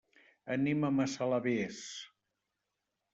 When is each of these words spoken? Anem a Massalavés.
Anem 0.55 0.87
a 0.87 0.91
Massalavés. 0.99 1.83